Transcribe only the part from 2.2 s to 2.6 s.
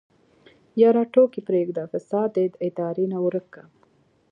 دې د